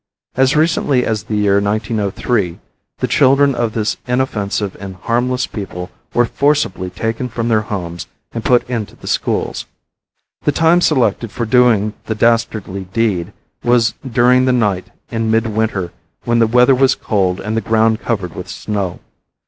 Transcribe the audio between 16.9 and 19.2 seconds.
cold and the ground covered with snow.